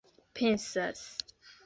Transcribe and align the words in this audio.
pensas 0.33 1.03